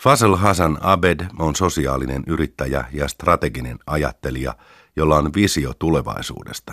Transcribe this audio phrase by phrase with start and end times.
[0.00, 4.54] Fasel Hassan Abed on sosiaalinen yrittäjä ja strateginen ajattelija,
[4.96, 6.72] jolla on visio tulevaisuudesta.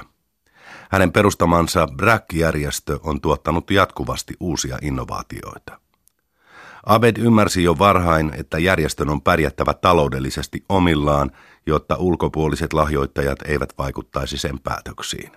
[0.92, 5.80] Hänen perustamansa BRAC-järjestö on tuottanut jatkuvasti uusia innovaatioita.
[6.86, 11.32] Abed ymmärsi jo varhain, että järjestön on pärjättävä taloudellisesti omillaan,
[11.66, 15.32] jotta ulkopuoliset lahjoittajat eivät vaikuttaisi sen päätöksiin.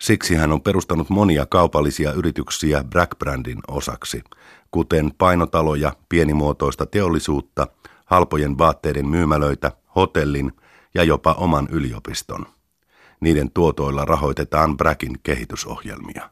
[0.00, 4.24] Siksi hän on perustanut monia kaupallisia yrityksiä Brack-brändin osaksi,
[4.70, 7.66] kuten painotaloja, pienimuotoista teollisuutta,
[8.04, 10.52] halpojen vaatteiden myymälöitä, hotellin
[10.94, 12.46] ja jopa oman yliopiston.
[13.20, 16.30] Niiden tuotoilla rahoitetaan Brackin kehitysohjelmia.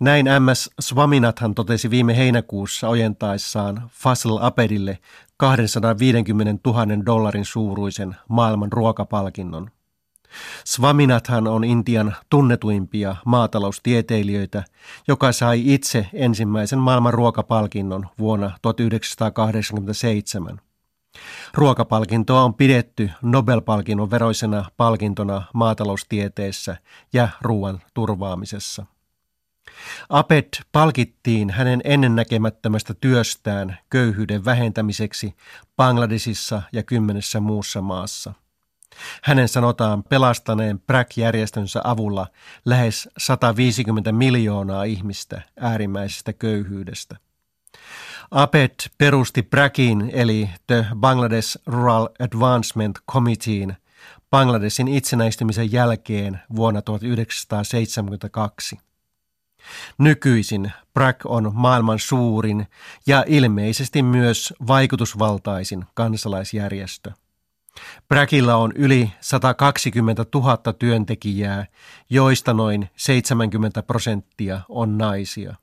[0.00, 4.98] Näin MS Swaminathan totesi viime heinäkuussa ojentaessaan Fasl Apedille
[5.36, 9.70] 250 000 dollarin suuruisen maailman ruokapalkinnon.
[10.64, 14.64] Swaminathan on Intian tunnetuimpia maataloustieteilijöitä,
[15.08, 20.60] joka sai itse ensimmäisen maailman ruokapalkinnon vuonna 1987.
[21.54, 26.76] Ruokapalkintoa on pidetty Nobel-palkinnon veroisena palkintona maataloustieteessä
[27.12, 28.86] ja ruoan turvaamisessa.
[30.08, 35.34] Apet palkittiin hänen ennennäkemättömästä työstään köyhyyden vähentämiseksi
[35.76, 38.34] Bangladesissa ja kymmenessä muussa maassa.
[39.22, 42.26] Hänen sanotaan pelastaneen BRAC-järjestönsä avulla
[42.64, 47.16] lähes 150 miljoonaa ihmistä äärimmäisestä köyhyydestä.
[48.30, 53.76] Apet perusti BRACin eli The Bangladesh Rural Advancement Committeein
[54.30, 58.78] Bangladesin itsenäistymisen jälkeen vuonna 1972.
[59.98, 62.66] Nykyisin BRAC on maailman suurin
[63.06, 67.12] ja ilmeisesti myös vaikutusvaltaisin kansalaisjärjestö.
[68.08, 71.66] BRACilla on yli 120 000 työntekijää,
[72.10, 75.54] joista noin 70 prosenttia on naisia.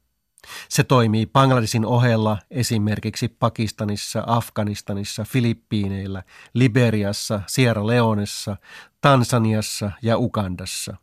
[0.69, 8.57] Se toimii Bangladesin ohella esimerkiksi Pakistanissa, Afganistanissa, Filippiineillä, Liberiassa, Sierra Leonessa,
[9.01, 10.95] Tansaniassa ja Ugandassa.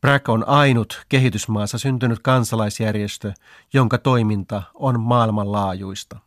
[0.00, 3.32] BRAC on ainut kehitysmaassa syntynyt kansalaisjärjestö,
[3.72, 6.25] jonka toiminta on maailmanlaajuista.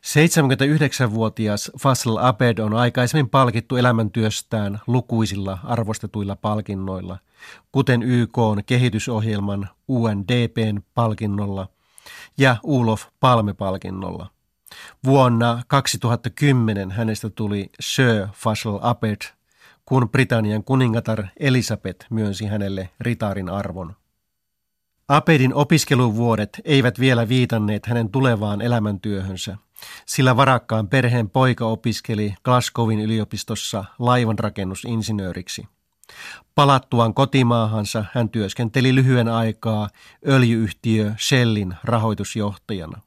[0.00, 7.18] 79-vuotias Fasl Abed on aikaisemmin palkittu elämäntyöstään lukuisilla arvostetuilla palkinnoilla,
[7.72, 11.68] kuten YK kehitysohjelman UNDPn palkinnolla
[12.38, 14.30] ja Ulof Palme-palkinnolla.
[15.04, 19.20] Vuonna 2010 hänestä tuli Sir Fasl Abed,
[19.84, 23.96] kun Britannian kuningatar Elisabeth myönsi hänelle ritaarin arvon.
[25.08, 29.56] Apedin opiskeluvuodet eivät vielä viitanneet hänen tulevaan elämäntyöhönsä,
[30.06, 35.68] sillä varakkaan perheen poika opiskeli Glasgowin yliopistossa laivanrakennusinsinööriksi.
[36.54, 39.88] Palattuaan kotimaahansa hän työskenteli lyhyen aikaa
[40.26, 43.00] öljyyhtiö Shellin rahoitusjohtajana.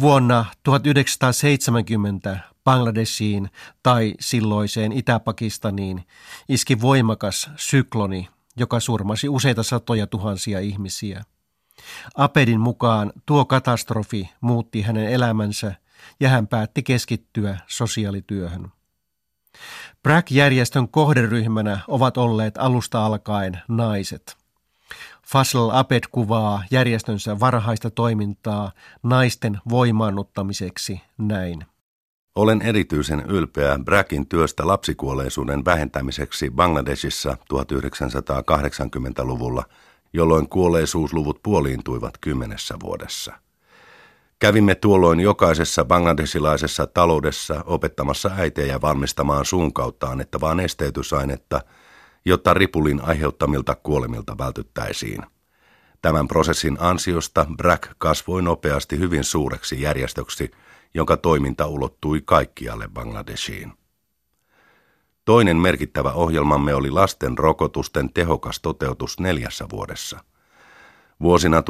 [0.00, 3.50] Vuonna 1970 Bangladesiin
[3.82, 6.06] tai silloiseen Itä-Pakistaniin
[6.48, 11.24] iski voimakas sykloni, joka surmasi useita satoja tuhansia ihmisiä.
[12.14, 15.74] Apedin mukaan tuo katastrofi muutti hänen elämänsä
[16.20, 18.72] ja hän päätti keskittyä sosiaalityöhön.
[20.02, 24.36] BRAC-järjestön kohderyhmänä ovat olleet alusta alkaen naiset.
[25.26, 28.72] Fasl Abed kuvaa järjestönsä varhaista toimintaa
[29.02, 31.64] naisten voimaannuttamiseksi näin.
[32.34, 39.64] Olen erityisen ylpeä Brakin työstä lapsikuolleisuuden vähentämiseksi Bangladesissa 1980-luvulla,
[40.12, 43.32] jolloin kuolleisuusluvut puoliintuivat kymmenessä vuodessa.
[44.38, 51.60] Kävimme tuolloin jokaisessa bangladesilaisessa taloudessa opettamassa äitejä valmistamaan suun kautta annettavaa nesteytysainetta,
[52.24, 55.22] jotta ripulin aiheuttamilta kuolemilta vältyttäisiin.
[56.02, 60.50] Tämän prosessin ansiosta BRAC kasvoi nopeasti hyvin suureksi järjestöksi–
[60.94, 63.72] jonka toiminta ulottui kaikkialle Bangladeshiin.
[65.28, 70.18] Toinen merkittävä ohjelmamme oli lasten rokotusten tehokas toteutus neljässä vuodessa.
[71.22, 71.62] Vuosina 1986-1990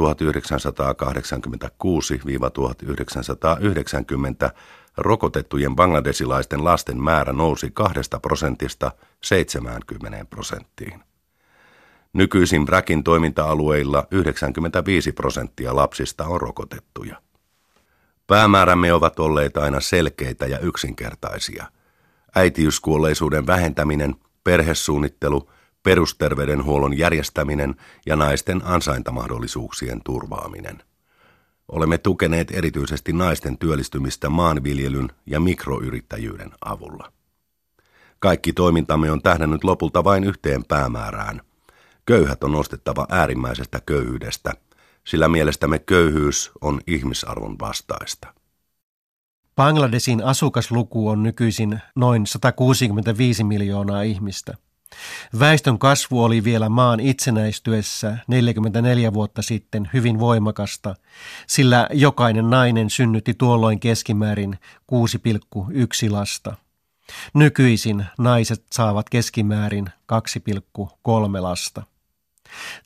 [4.97, 8.91] rokotettujen bangladesilaisten lasten määrä nousi kahdesta prosentista
[9.23, 10.99] 70 prosenttiin.
[12.13, 17.21] Nykyisin Brakin toiminta-alueilla 95 prosenttia lapsista on rokotettuja.
[18.27, 21.65] Päämäärämme ovat olleet aina selkeitä ja yksinkertaisia.
[22.35, 25.49] Äitiyskuolleisuuden vähentäminen, perhesuunnittelu,
[25.83, 30.83] perusterveydenhuollon järjestäminen ja naisten ansaintamahdollisuuksien turvaaminen.
[31.67, 37.11] Olemme tukeneet erityisesti naisten työllistymistä maanviljelyn ja mikroyrittäjyyden avulla.
[38.19, 41.41] Kaikki toimintamme on tähdännyt lopulta vain yhteen päämäärään.
[42.05, 44.53] Köyhät on nostettava äärimmäisestä köyhyydestä–
[45.09, 48.33] sillä mielestämme köyhyys on ihmisarvon vastaista.
[49.59, 54.53] Bangladesin asukasluku on nykyisin noin 165 miljoonaa ihmistä.
[55.39, 60.95] Väestön kasvu oli vielä maan itsenäistyessä 44 vuotta sitten hyvin voimakasta,
[61.47, 64.57] sillä jokainen nainen synnytti tuolloin keskimäärin
[64.91, 66.55] 6,1 lasta.
[67.33, 71.83] Nykyisin naiset saavat keskimäärin 2,3 lasta.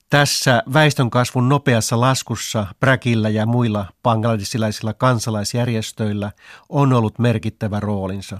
[0.09, 6.31] Tässä väestönkasvun nopeassa laskussa Bräkillä ja muilla bangladesilaisilla kansalaisjärjestöillä
[6.69, 8.39] on ollut merkittävä roolinsa.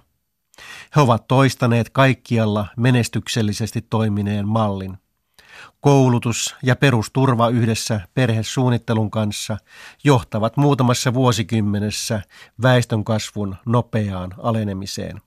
[0.96, 4.98] He ovat toistaneet kaikkialla menestyksellisesti toimineen mallin.
[5.82, 9.58] Koulutus ja perusturva yhdessä perhesuunnittelun kanssa
[10.04, 12.22] johtavat muutamassa vuosikymmenessä
[12.62, 15.22] väestönkasvun nopeaan alenemiseen.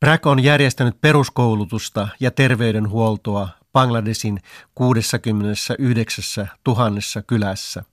[0.00, 4.40] Brak on järjestänyt peruskoulutusta ja terveydenhuoltoa Bangladesin
[4.74, 7.84] 69 000 kylässä.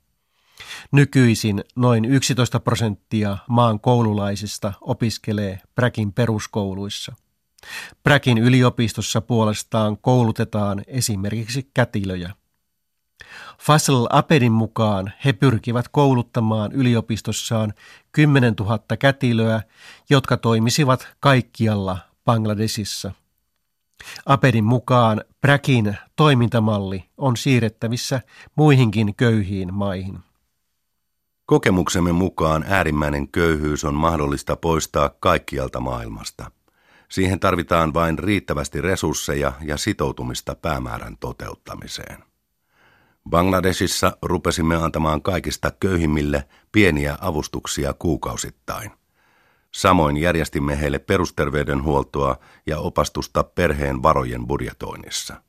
[0.92, 7.16] Nykyisin noin 11 prosenttia maan koululaisista opiskelee Bräkin peruskouluissa.
[8.04, 12.34] Bräkin yliopistossa puolestaan koulutetaan esimerkiksi kätilöjä.
[13.60, 17.74] Fasl Apedin mukaan he pyrkivät kouluttamaan yliopistossaan
[18.12, 19.62] 10 000 kätilöä,
[20.10, 23.12] jotka toimisivat kaikkialla Bangladesissa–
[24.26, 28.22] Apedin mukaan Präkin toimintamalli on siirrettävissä
[28.56, 30.20] muihinkin köyhiin maihin.
[31.46, 36.52] Kokemuksemme mukaan äärimmäinen köyhyys on mahdollista poistaa kaikkialta maailmasta.
[37.10, 42.24] Siihen tarvitaan vain riittävästi resursseja ja sitoutumista päämäärän toteuttamiseen.
[43.30, 48.92] Bangladesissa rupesimme antamaan kaikista köyhimmille pieniä avustuksia kuukausittain.
[49.76, 55.42] Samoin järjestimme heille perusterveydenhuoltoa ja opastusta perheen varojen budjetoinnissa.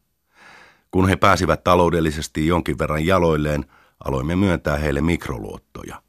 [0.91, 3.65] Kun he pääsivät taloudellisesti jonkin verran jaloilleen,
[4.05, 6.03] aloimme myöntää heille mikroluottoja.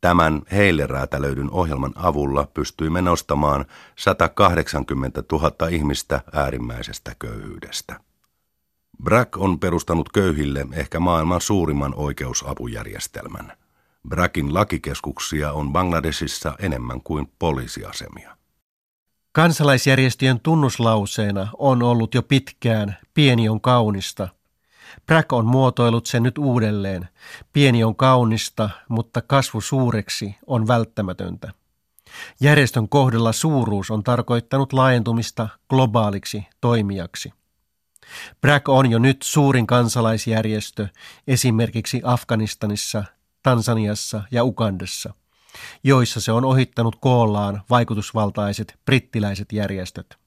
[0.00, 3.64] Tämän heille räätälöidyn ohjelman avulla pystyimme nostamaan
[3.96, 8.00] 180 000 ihmistä äärimmäisestä köyhyydestä.
[9.04, 13.59] Brack on perustanut köyhille ehkä maailman suurimman oikeusapujärjestelmän.
[14.08, 18.36] Brakin lakikeskuksia on Bangladesissa enemmän kuin poliisiasemia.
[19.32, 24.28] Kansalaisjärjestöjen tunnuslauseena on ollut jo pitkään pieni on kaunista.
[25.06, 27.08] Brack on muotoillut sen nyt uudelleen.
[27.52, 31.52] Pieni on kaunista, mutta kasvu suureksi on välttämätöntä.
[32.40, 37.32] Järjestön kohdalla suuruus on tarkoittanut laajentumista globaaliksi toimijaksi.
[38.40, 40.88] Brack on jo nyt suurin kansalaisjärjestö
[41.26, 43.04] esimerkiksi Afganistanissa–
[43.42, 45.14] Tansaniassa ja Ugandassa,
[45.84, 50.20] joissa se on ohittanut koollaan vaikutusvaltaiset brittiläiset järjestöt.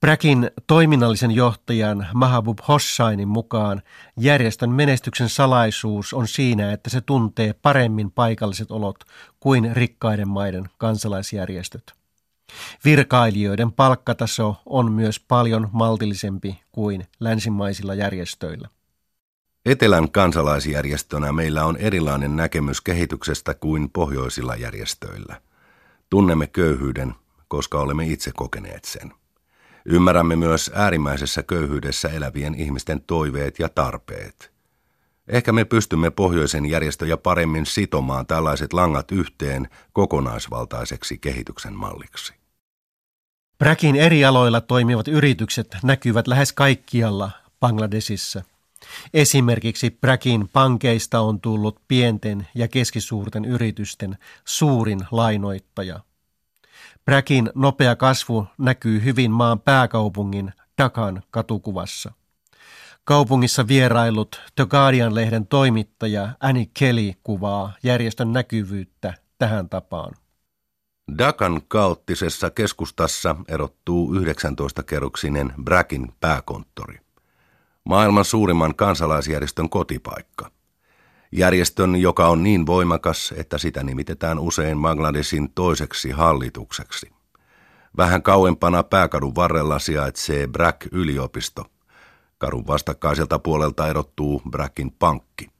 [0.00, 3.82] Bräkin toiminnallisen johtajan Mahabub Hossainin mukaan
[4.16, 9.04] järjestön menestyksen salaisuus on siinä, että se tuntee paremmin paikalliset olot
[9.40, 11.92] kuin rikkaiden maiden kansalaisjärjestöt.
[12.84, 18.68] Virkailijoiden palkkataso on myös paljon maltillisempi kuin länsimaisilla järjestöillä.
[19.64, 25.40] Etelän kansalaisjärjestönä meillä on erilainen näkemys kehityksestä kuin pohjoisilla järjestöillä.
[26.10, 27.14] Tunnemme köyhyyden,
[27.48, 29.12] koska olemme itse kokeneet sen.
[29.86, 34.52] Ymmärrämme myös äärimmäisessä köyhyydessä elävien ihmisten toiveet ja tarpeet.
[35.28, 42.34] Ehkä me pystymme pohjoisen järjestöjä paremmin sitomaan tällaiset langat yhteen kokonaisvaltaiseksi kehityksen malliksi.
[43.58, 47.30] Bräkin eri aloilla toimivat yritykset näkyvät lähes kaikkialla
[47.60, 48.42] Bangladesissa–
[49.14, 56.00] Esimerkiksi Bräkin pankeista on tullut pienten ja keskisuurten yritysten suurin lainoittaja.
[57.04, 62.12] Bräkin nopea kasvu näkyy hyvin maan pääkaupungin Dakan katukuvassa.
[63.04, 70.14] Kaupungissa vierailut The Guardian-lehden toimittaja Annie Kelly kuvaa järjestön näkyvyyttä tähän tapaan.
[71.18, 77.03] Dakan kaoottisessa keskustassa erottuu 19-kerroksinen Bräkin pääkonttori
[77.84, 80.50] maailman suurimman kansalaisjärjestön kotipaikka.
[81.32, 87.12] Järjestön, joka on niin voimakas, että sitä nimitetään usein Bangladesin toiseksi hallitukseksi.
[87.96, 91.64] Vähän kauempana pääkadun varrella sijaitsee Brack-yliopisto.
[92.38, 95.50] Kadun vastakkaiselta puolelta erottuu Brackin pankki.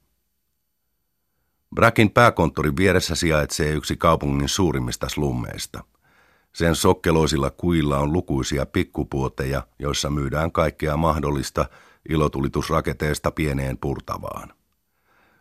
[1.74, 5.84] Brackin pääkonttorin vieressä sijaitsee yksi kaupungin suurimmista slummeista.
[6.52, 11.66] Sen sokkeloisilla kuilla on lukuisia pikkupuoteja, joissa myydään kaikkea mahdollista–
[12.08, 14.52] ilotulitusraketeesta pieneen purtavaan.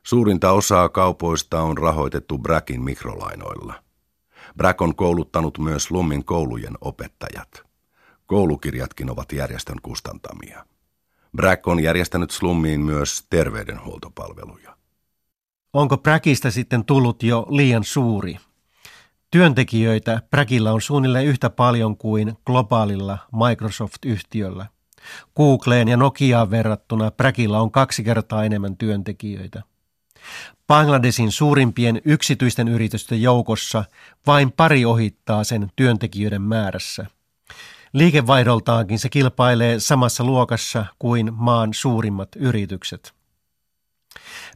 [0.03, 3.83] Suurinta osaa kaupoista on rahoitettu Brackin mikrolainoilla.
[4.57, 7.63] Brack on kouluttanut myös Lummin koulujen opettajat.
[8.25, 10.65] Koulukirjatkin ovat järjestön kustantamia.
[11.35, 14.77] Brack on järjestänyt Slummiin myös terveydenhuoltopalveluja.
[15.73, 18.37] Onko Brackista sitten tullut jo liian suuri?
[19.31, 24.65] Työntekijöitä Präkillä on suunnilleen yhtä paljon kuin globaalilla Microsoft-yhtiöllä.
[25.35, 29.63] Googleen ja Nokiaan verrattuna Präkillä on kaksi kertaa enemmän työntekijöitä.
[30.67, 33.83] Bangladesin suurimpien yksityisten yritysten joukossa
[34.27, 37.05] vain pari ohittaa sen työntekijöiden määrässä.
[37.93, 43.13] Liikevaihdoltaankin se kilpailee samassa luokassa kuin maan suurimmat yritykset.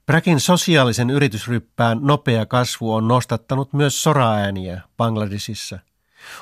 [0.06, 5.80] Präkin sosiaalisen yritysryppään nopea kasvu on nostattanut myös soraääniä Bangladesissa.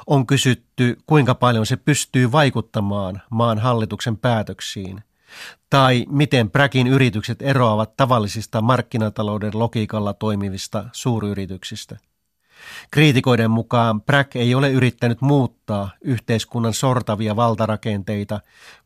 [0.08, 5.04] On kysytty, kuinka paljon se pystyy vaikuttamaan maan hallituksen päätöksiin,
[5.70, 11.98] tai miten Präkin yritykset eroavat tavallisista markkinatalouden logiikalla toimivista suuryrityksistä.
[12.92, 18.40] Kriitikoiden mukaan Präk ei ole yrittänyt muuttaa yhteiskunnan sortavia valtarakenteita,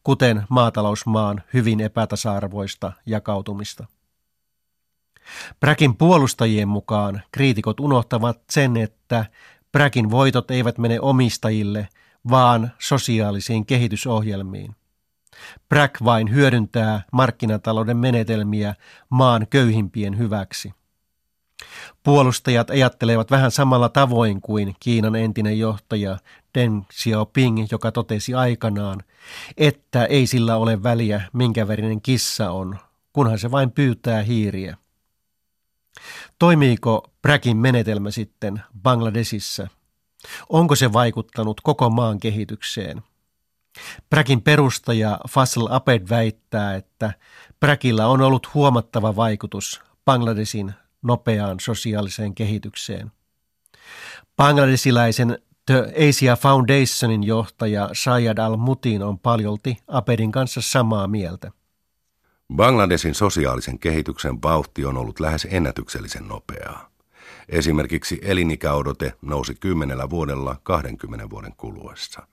[0.03, 3.85] kuten maatalousmaan hyvin epätasa-arvoista jakautumista.
[5.59, 9.25] Präkin puolustajien mukaan kriitikot unohtavat sen, että
[9.71, 11.87] Präkin voitot eivät mene omistajille,
[12.29, 14.75] vaan sosiaalisiin kehitysohjelmiin.
[15.69, 18.75] Präk vain hyödyntää markkinatalouden menetelmiä
[19.09, 20.73] maan köyhimpien hyväksi.
[22.03, 26.17] Puolustajat ajattelevat vähän samalla tavoin kuin Kiinan entinen johtaja
[26.55, 29.03] Deng Xiaoping, joka totesi aikanaan,
[29.57, 32.77] että ei sillä ole väliä, minkä värinen kissa on,
[33.13, 34.77] kunhan se vain pyytää hiiriä.
[36.39, 39.67] Toimiiko Präkin menetelmä sitten Bangladesissa?
[40.49, 43.03] Onko se vaikuttanut koko maan kehitykseen?
[44.09, 47.13] Präkin perustaja Faisal Abed väittää, että
[47.59, 53.11] Präkillä on ollut huomattava vaikutus Bangladesin nopeaan sosiaaliseen kehitykseen.
[54.37, 61.51] Bangladesilaisen The Asia Foundationin johtaja Sayad al-Mutin on paljolti Apedin kanssa samaa mieltä.
[62.55, 66.89] Bangladesin sosiaalisen kehityksen vauhti on ollut lähes ennätyksellisen nopeaa.
[67.49, 72.27] Esimerkiksi elinikäodote nousi kymmenellä vuodella 20 vuoden kuluessa.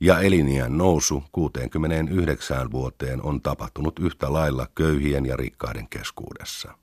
[0.00, 6.78] Ja eliniän nousu 69 vuoteen on tapahtunut yhtä lailla köyhien ja rikkaiden keskuudessa.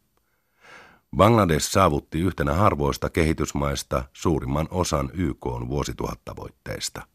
[1.16, 7.08] Bangladesh saavutti yhtenä harvoista kehitysmaista suurimman osan YK vuosituhattavoitteista.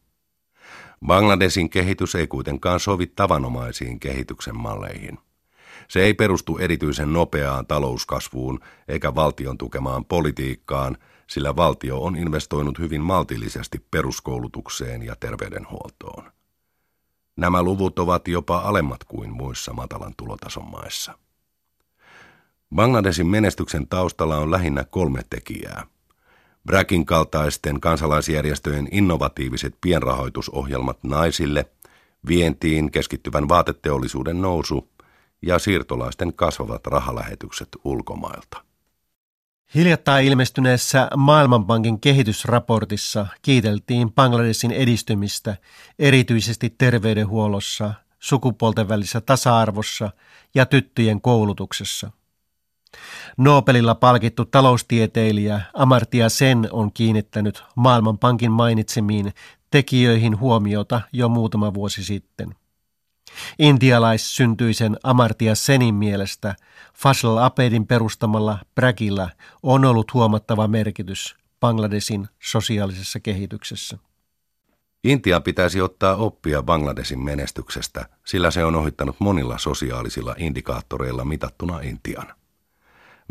[1.05, 5.17] Bangladesin kehitys ei kuitenkaan sovi tavanomaisiin kehityksen malleihin–
[5.89, 13.01] se ei perustu erityisen nopeaan talouskasvuun eikä valtion tukemaan politiikkaan, sillä valtio on investoinut hyvin
[13.01, 16.31] maltillisesti peruskoulutukseen ja terveydenhuoltoon.
[17.35, 21.17] Nämä luvut ovat jopa alemmat kuin muissa matalan tulotason maissa.
[22.75, 25.87] Bangladesin menestyksen taustalla on lähinnä kolme tekijää.
[26.65, 31.65] Brakin kaltaisten kansalaisjärjestöjen innovatiiviset pienrahoitusohjelmat naisille,
[32.27, 34.89] vientiin keskittyvän vaateteollisuuden nousu
[35.41, 38.63] ja siirtolaisten kasvavat rahalähetykset ulkomailta.
[39.75, 45.57] Hiljattain ilmestyneessä Maailmanpankin kehitysraportissa kiiteltiin Bangladesin edistymistä
[45.99, 50.09] erityisesti terveydenhuollossa, sukupuolten välisessä tasa-arvossa
[50.55, 52.11] ja tyttöjen koulutuksessa.
[53.37, 59.33] Nobelilla palkittu taloustieteilijä Amartya Sen on kiinnittänyt Maailmanpankin mainitsemiin
[59.71, 62.55] tekijöihin huomiota jo muutama vuosi sitten.
[63.59, 66.55] Intialaissyntyisen Amartya Senin mielestä
[66.93, 69.29] Fasl Apedin perustamalla Bräkillä
[69.63, 73.97] on ollut huomattava merkitys Bangladesin sosiaalisessa kehityksessä.
[75.03, 82.33] Intia pitäisi ottaa oppia Bangladesin menestyksestä, sillä se on ohittanut monilla sosiaalisilla indikaattoreilla mitattuna Intian.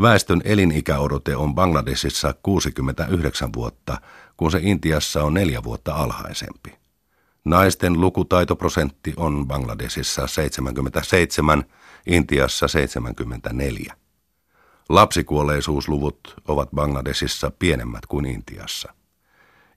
[0.02, 4.00] Väestön elinikäodote on Bangladesissa 69 vuotta,
[4.37, 6.78] kun se Intiassa on neljä vuotta alhaisempi.
[7.45, 11.64] Naisten lukutaitoprosentti on Bangladesissa 77,
[12.07, 13.95] Intiassa 74.
[14.88, 18.92] Lapsikuolleisuusluvut ovat Bangladesissa pienemmät kuin Intiassa.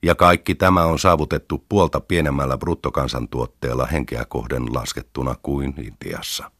[0.03, 6.51] Ja kaikki tämä on saavutettu puolta pienemmällä bruttokansantuotteella henkeä kohden laskettuna kuin Intiassa.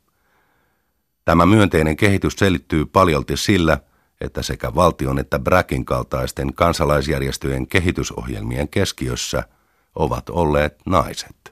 [1.26, 3.78] Tämä myönteinen kehitys selittyy paljolti sillä,
[4.22, 9.44] että sekä valtion että Brakin kaltaisten kansalaisjärjestöjen kehitysohjelmien keskiössä–
[9.96, 11.51] ovat olleet naiset.